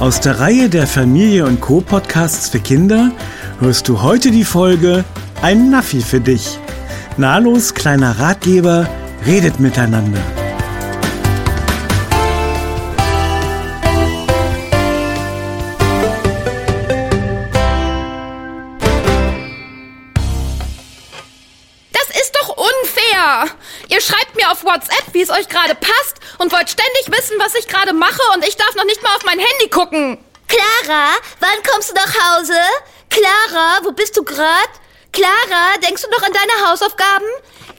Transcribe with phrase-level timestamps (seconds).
[0.00, 1.82] Aus der Reihe der Familie und Co.
[1.82, 3.12] Podcasts für Kinder
[3.58, 5.04] hörst du heute die Folge
[5.42, 6.58] Ein Naffi für dich.
[7.18, 8.88] Nalos kleiner Ratgeber
[9.26, 10.22] redet miteinander.
[24.70, 28.46] WhatsApp, wie es euch gerade passt und wollt ständig wissen, was ich gerade mache und
[28.46, 30.18] ich darf noch nicht mal auf mein Handy gucken.
[30.46, 32.54] Clara, wann kommst du nach Hause?
[33.08, 34.70] Clara, wo bist du grad?
[35.12, 37.26] Clara, denkst du noch an deine Hausaufgaben?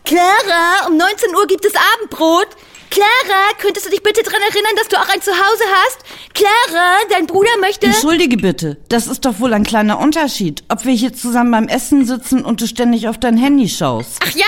[0.03, 2.49] Clara, um 19 Uhr gibt es Abendbrot.
[2.89, 5.99] Clara, könntest du dich bitte dran erinnern, dass du auch ein Zuhause hast?
[6.33, 7.85] Clara, dein Bruder möchte...
[7.85, 12.05] Entschuldige bitte, das ist doch wohl ein kleiner Unterschied, ob wir hier zusammen beim Essen
[12.05, 14.19] sitzen und du ständig auf dein Handy schaust.
[14.21, 14.45] Ach ja?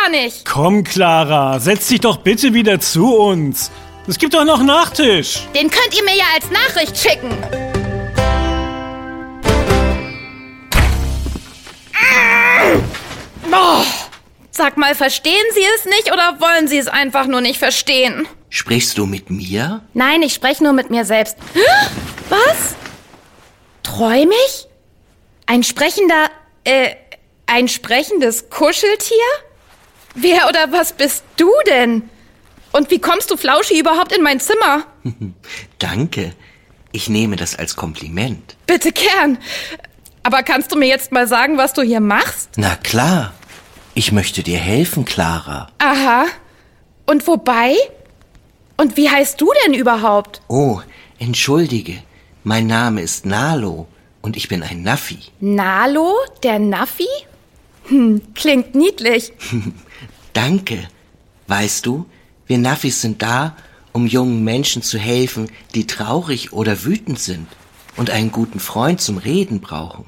[0.00, 0.44] Gar nicht.
[0.44, 3.70] Komm, Clara, setz dich doch bitte wieder zu uns.
[4.06, 5.40] Es gibt doch noch Nachtisch.
[5.54, 7.30] Den könnt ihr mir ja als Nachricht schicken.
[13.52, 13.84] Oh.
[14.50, 18.26] Sag mal, verstehen Sie es nicht oder wollen Sie es einfach nur nicht verstehen?
[18.48, 19.82] Sprichst du mit mir?
[19.94, 21.36] Nein, ich spreche nur mit mir selbst.
[22.28, 22.74] Was?
[23.82, 24.66] Träum ich?
[25.46, 26.30] Ein sprechender,
[26.64, 26.94] äh,
[27.46, 29.16] ein sprechendes Kuscheltier?
[30.14, 32.08] Wer oder was bist du denn?
[32.72, 34.84] Und wie kommst du, Flauschi, überhaupt in mein Zimmer?
[35.78, 36.34] Danke.
[36.92, 38.56] Ich nehme das als Kompliment.
[38.66, 39.38] Bitte gern.
[40.22, 42.50] Aber kannst du mir jetzt mal sagen, was du hier machst?
[42.56, 43.32] Na klar.
[43.94, 45.68] Ich möchte dir helfen, Clara.
[45.78, 46.26] Aha.
[47.06, 47.74] Und wobei?
[48.76, 50.40] Und wie heißt du denn überhaupt?
[50.48, 50.80] Oh,
[51.18, 52.02] entschuldige.
[52.44, 53.86] Mein Name ist Nalo
[54.22, 55.18] und ich bin ein Naffi.
[55.40, 57.08] Nalo, der Naffi?
[57.90, 59.32] Hm, klingt niedlich.
[60.32, 60.88] Danke.
[61.48, 62.06] Weißt du,
[62.46, 63.56] wir Naffis sind da,
[63.92, 67.48] um jungen Menschen zu helfen, die traurig oder wütend sind
[67.96, 70.06] und einen guten Freund zum Reden brauchen.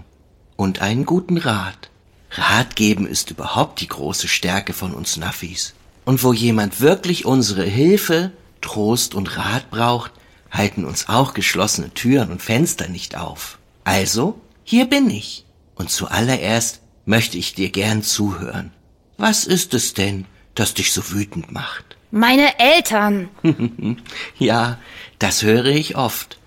[0.56, 1.90] Und einen guten Rat.
[2.30, 5.74] Rat geben ist überhaupt die große Stärke von uns Naffis.
[6.04, 10.12] Und wo jemand wirklich unsere Hilfe, Trost und Rat braucht,
[10.52, 13.58] halten uns auch geschlossene Türen und Fenster nicht auf.
[13.82, 15.44] Also, hier bin ich.
[15.74, 18.72] Und zuallererst möchte ich dir gern zuhören.
[19.16, 21.96] Was ist es denn, das dich so wütend macht?
[22.10, 23.28] Meine Eltern.
[24.38, 24.78] ja,
[25.18, 26.38] das höre ich oft.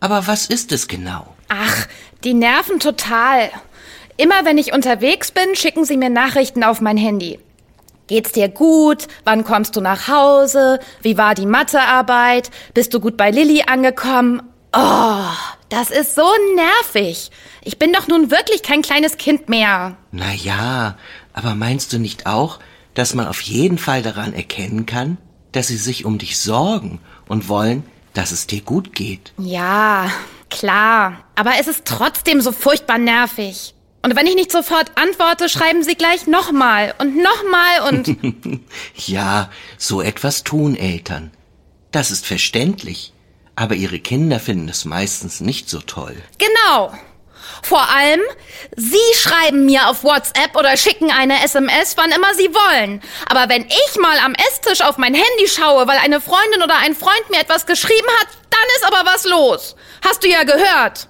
[0.00, 1.34] Aber was ist es genau?
[1.48, 1.86] Ach,
[2.24, 3.50] die nerven total.
[4.16, 7.38] Immer wenn ich unterwegs bin, schicken sie mir Nachrichten auf mein Handy.
[8.06, 9.06] Geht's dir gut?
[9.24, 10.80] Wann kommst du nach Hause?
[11.02, 12.50] Wie war die Mathearbeit?
[12.72, 14.42] Bist du gut bei Lilly angekommen?
[14.72, 15.30] Oh,
[15.68, 17.30] das ist so nervig.
[17.62, 19.96] Ich bin doch nun wirklich kein kleines Kind mehr.
[20.12, 20.96] Na ja,
[21.32, 22.58] aber meinst du nicht auch,
[22.94, 25.18] dass man auf jeden Fall daran erkennen kann,
[25.52, 27.84] dass sie sich um dich sorgen und wollen,
[28.14, 29.32] dass es dir gut geht?
[29.38, 30.10] Ja,
[30.50, 31.24] klar.
[31.34, 33.74] Aber es ist trotzdem so furchtbar nervig.
[34.02, 38.62] Und wenn ich nicht sofort antworte, schreiben sie gleich nochmal und nochmal und.
[39.06, 41.30] ja, so etwas tun Eltern.
[41.90, 43.12] Das ist verständlich.
[43.58, 46.14] Aber ihre Kinder finden es meistens nicht so toll.
[46.38, 46.96] Genau.
[47.60, 48.20] Vor allem,
[48.76, 53.02] Sie schreiben mir auf WhatsApp oder schicken eine SMS, wann immer Sie wollen.
[53.28, 56.94] Aber wenn ich mal am Esstisch auf mein Handy schaue, weil eine Freundin oder ein
[56.94, 59.74] Freund mir etwas geschrieben hat, dann ist aber was los.
[60.06, 61.08] Hast du ja gehört.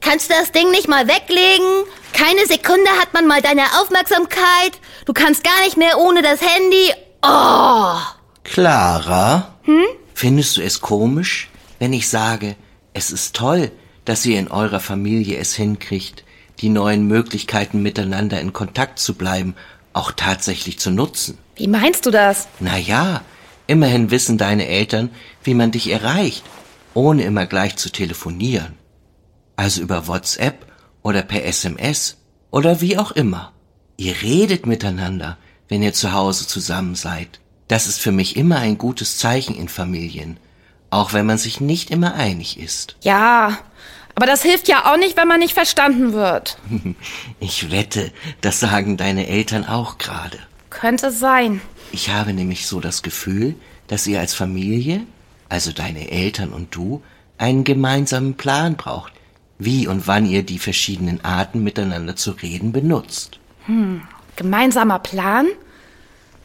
[0.00, 1.84] Kannst du das Ding nicht mal weglegen?
[2.12, 4.80] Keine Sekunde hat man mal deine Aufmerksamkeit.
[5.06, 6.92] Du kannst gar nicht mehr ohne das Handy.
[7.22, 8.00] Oh!
[8.42, 9.53] Clara?
[10.24, 12.56] Findest du es komisch, wenn ich sage,
[12.94, 13.70] es ist toll,
[14.06, 16.24] dass ihr in eurer Familie es hinkriegt,
[16.60, 19.54] die neuen Möglichkeiten miteinander in Kontakt zu bleiben,
[19.92, 21.36] auch tatsächlich zu nutzen?
[21.56, 22.48] Wie meinst du das?
[22.58, 23.20] Na ja,
[23.66, 25.10] immerhin wissen deine Eltern,
[25.42, 26.42] wie man dich erreicht,
[26.94, 28.78] ohne immer gleich zu telefonieren.
[29.56, 30.64] Also über WhatsApp
[31.02, 32.16] oder per SMS
[32.50, 33.52] oder wie auch immer.
[33.98, 35.36] Ihr redet miteinander,
[35.68, 37.40] wenn ihr zu Hause zusammen seid.
[37.68, 40.38] Das ist für mich immer ein gutes Zeichen in Familien,
[40.90, 42.96] auch wenn man sich nicht immer einig ist.
[43.02, 43.58] Ja,
[44.16, 46.56] aber das hilft ja auch nicht, wenn man nicht verstanden wird.
[47.40, 48.12] Ich wette,
[48.42, 50.38] das sagen deine Eltern auch gerade.
[50.70, 51.60] Könnte sein.
[51.90, 53.56] Ich habe nämlich so das Gefühl,
[53.88, 55.00] dass ihr als Familie,
[55.48, 57.02] also deine Eltern und du,
[57.38, 59.12] einen gemeinsamen Plan braucht,
[59.58, 63.38] wie und wann ihr die verschiedenen Arten miteinander zu reden benutzt.
[63.66, 64.02] Hm,
[64.36, 65.46] gemeinsamer Plan?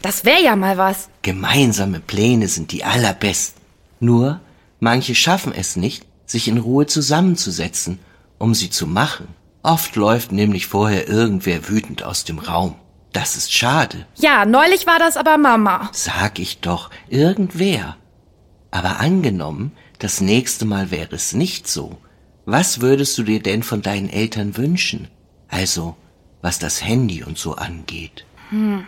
[0.02, 1.10] Das wäre ja mal was.
[1.22, 3.62] Gemeinsame Pläne sind die allerbesten.
[4.00, 4.40] Nur,
[4.80, 8.00] manche schaffen es nicht, sich in Ruhe zusammenzusetzen,
[8.38, 9.28] um sie zu machen.
[9.62, 12.76] Oft läuft nämlich vorher irgendwer wütend aus dem Raum.
[13.12, 14.06] Das ist schade.
[14.16, 15.90] Ja, neulich war das aber Mama.
[15.94, 17.98] Sag ich doch, irgendwer.
[18.72, 21.98] Aber angenommen, das nächste Mal wäre es nicht so.
[22.46, 25.08] Was würdest du dir denn von deinen Eltern wünschen?
[25.50, 25.98] Also,
[26.42, 28.26] was das Handy und so angeht.
[28.50, 28.86] Hm.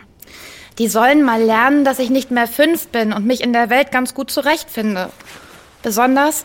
[0.78, 3.92] Die sollen mal lernen, dass ich nicht mehr fünf bin und mich in der Welt
[3.92, 5.10] ganz gut zurechtfinde.
[5.82, 6.44] Besonders,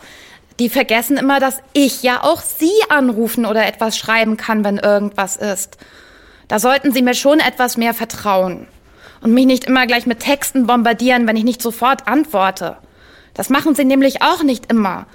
[0.58, 5.36] die vergessen immer, dass ich ja auch sie anrufen oder etwas schreiben kann, wenn irgendwas
[5.36, 5.78] ist.
[6.48, 8.66] Da sollten sie mir schon etwas mehr vertrauen
[9.20, 12.76] und mich nicht immer gleich mit Texten bombardieren, wenn ich nicht sofort antworte.
[13.34, 15.06] Das machen sie nämlich auch nicht immer.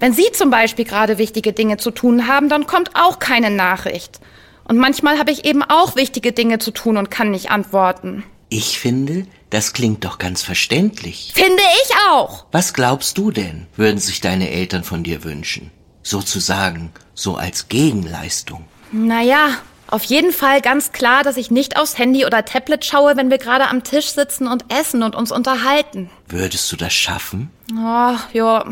[0.00, 4.20] Wenn Sie zum Beispiel gerade wichtige Dinge zu tun haben, dann kommt auch keine Nachricht.
[4.64, 8.24] Und manchmal habe ich eben auch wichtige Dinge zu tun und kann nicht antworten.
[8.50, 11.32] Ich finde, das klingt doch ganz verständlich.
[11.34, 12.46] Finde ich auch.
[12.50, 15.70] Was glaubst du denn, würden sich deine Eltern von dir wünschen?
[16.02, 18.64] Sozusagen, so als Gegenleistung.
[18.90, 19.58] Naja,
[19.90, 23.38] auf jeden Fall ganz klar, dass ich nicht aufs Handy oder Tablet schaue, wenn wir
[23.38, 26.08] gerade am Tisch sitzen und essen und uns unterhalten.
[26.26, 27.50] Würdest du das schaffen?
[27.72, 28.64] Oh, ja.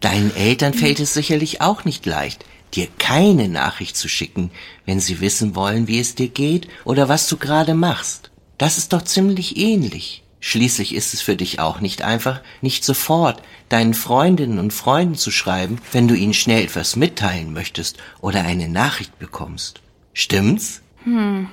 [0.00, 2.44] Deinen Eltern fällt es sicherlich auch nicht leicht,
[2.74, 4.50] dir keine Nachricht zu schicken,
[4.84, 8.31] wenn sie wissen wollen, wie es dir geht oder was du gerade machst.
[8.62, 10.22] Das ist doch ziemlich ähnlich.
[10.38, 15.32] Schließlich ist es für dich auch nicht einfach, nicht sofort deinen Freundinnen und Freunden zu
[15.32, 19.80] schreiben, wenn du ihnen schnell etwas mitteilen möchtest oder eine Nachricht bekommst.
[20.14, 20.80] Stimmt's?
[21.02, 21.48] Hm.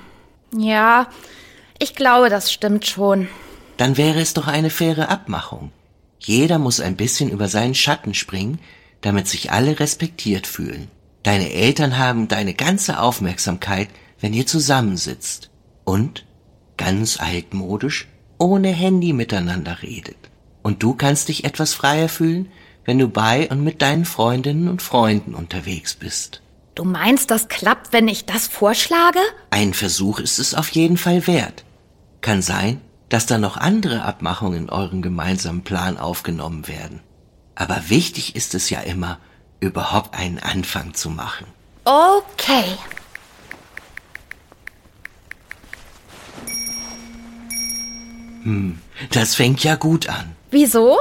[0.56, 1.08] Ja,
[1.80, 3.26] ich glaube, das stimmt schon.
[3.76, 5.72] Dann wäre es doch eine faire Abmachung.
[6.20, 8.60] Jeder muss ein bisschen über seinen Schatten springen,
[9.00, 10.86] damit sich alle respektiert fühlen.
[11.24, 13.88] Deine Eltern haben deine ganze Aufmerksamkeit,
[14.20, 15.50] wenn ihr zusammensitzt.
[15.82, 16.24] Und,
[16.80, 20.16] ganz altmodisch, ohne Handy miteinander redet.
[20.62, 22.50] Und du kannst dich etwas freier fühlen,
[22.86, 26.40] wenn du bei und mit deinen Freundinnen und Freunden unterwegs bist.
[26.74, 29.18] Du meinst, das klappt, wenn ich das vorschlage?
[29.50, 31.64] Ein Versuch ist es auf jeden Fall wert.
[32.22, 32.80] Kann sein,
[33.10, 37.00] dass da noch andere Abmachungen in euren gemeinsamen Plan aufgenommen werden.
[37.56, 39.18] Aber wichtig ist es ja immer,
[39.60, 41.46] überhaupt einen Anfang zu machen.
[41.84, 42.64] Okay.
[48.42, 48.78] Hm,
[49.10, 50.34] das fängt ja gut an.
[50.50, 50.98] Wieso?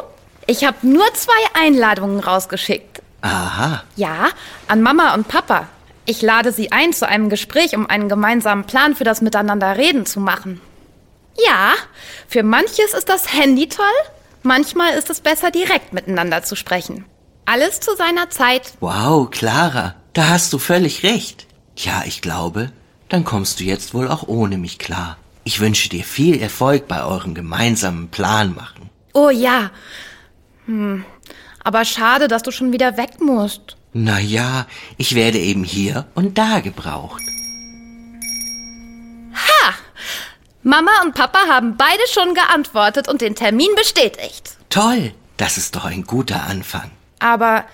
[0.47, 3.01] Ich habe nur zwei Einladungen rausgeschickt.
[3.21, 3.83] Aha.
[3.95, 4.29] Ja,
[4.67, 5.67] an Mama und Papa.
[6.05, 10.19] Ich lade sie ein zu einem Gespräch, um einen gemeinsamen Plan für das Miteinanderreden zu
[10.19, 10.59] machen.
[11.45, 11.73] Ja,
[12.27, 13.85] für manches ist das Handy toll,
[14.43, 17.05] manchmal ist es besser, direkt miteinander zu sprechen.
[17.45, 18.73] Alles zu seiner Zeit.
[18.79, 21.45] Wow, Clara, da hast du völlig recht.
[21.75, 22.71] Ja, ich glaube,
[23.07, 25.17] dann kommst du jetzt wohl auch ohne mich klar.
[25.43, 28.89] Ich wünsche dir viel Erfolg bei eurem gemeinsamen Plan machen.
[29.13, 29.71] Oh ja.
[30.65, 31.03] Hm.
[31.63, 33.75] Aber schade, dass du schon wieder weg musst.
[33.93, 37.21] Na ja, ich werde eben hier und da gebraucht.
[39.33, 39.73] Ha!
[40.61, 44.57] Mama und Papa haben beide schon geantwortet und den Termin bestätigt.
[44.69, 46.91] Toll, das ist doch ein guter Anfang.
[47.19, 47.65] Aber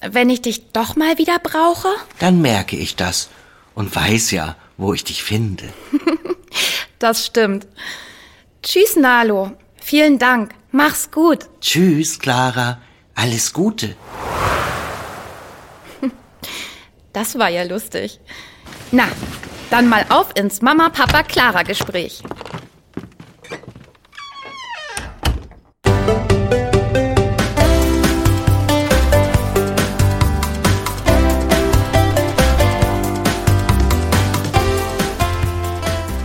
[0.00, 1.88] wenn ich dich doch mal wieder brauche?
[2.18, 3.28] Dann merke ich das
[3.74, 5.64] und weiß ja, wo ich dich finde.
[6.98, 7.66] das stimmt.
[8.62, 9.52] Tschüss, Nalo.
[9.80, 10.54] Vielen Dank.
[10.72, 11.46] Mach's gut.
[11.60, 12.80] Tschüss, Clara.
[13.14, 13.96] Alles Gute.
[17.12, 18.20] Das war ja lustig.
[18.92, 19.08] Na,
[19.68, 22.22] dann mal auf ins Mama-Papa-Clara-Gespräch.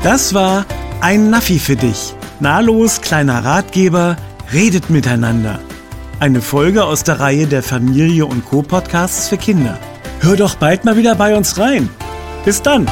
[0.06, 0.68] Das war
[1.02, 2.14] ein Naffi für dich.
[2.40, 4.18] Na los, kleiner Ratgeber,
[4.54, 5.60] redet miteinander.
[6.20, 8.62] Eine Folge aus der Reihe der Familie und Co.
[8.62, 9.80] Podcasts für Kinder.
[10.20, 11.90] Hör doch bald mal wieder bei uns rein.
[12.46, 12.86] Bis dann.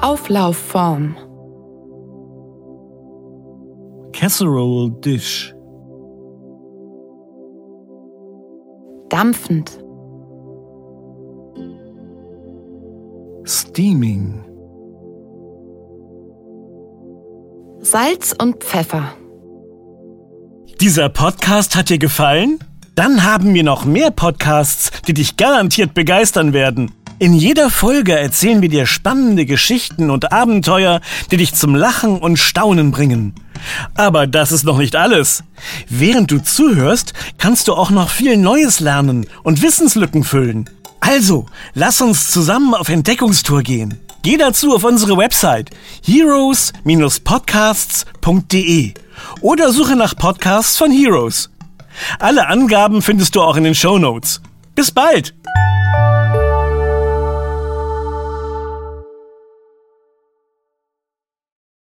[0.00, 1.14] Auflaufform.
[4.22, 5.52] Casserole Dish.
[9.08, 9.68] Dampfend.
[13.42, 14.44] Steaming.
[17.80, 19.12] Salz und Pfeffer.
[20.80, 22.60] Dieser Podcast hat dir gefallen?
[22.94, 26.92] Dann haben wir noch mehr Podcasts, die dich garantiert begeistern werden.
[27.18, 31.00] In jeder Folge erzählen wir dir spannende Geschichten und Abenteuer,
[31.32, 33.34] die dich zum Lachen und Staunen bringen.
[33.94, 35.44] Aber das ist noch nicht alles.
[35.88, 40.68] Während du zuhörst, kannst du auch noch viel Neues lernen und Wissenslücken füllen.
[41.00, 44.00] Also, lass uns zusammen auf Entdeckungstour gehen.
[44.22, 45.70] Geh dazu auf unsere Website
[46.04, 48.94] heroes-podcasts.de
[49.40, 51.50] oder suche nach Podcasts von Heroes.
[52.20, 54.40] Alle Angaben findest du auch in den Show Notes.
[54.76, 55.34] Bis bald!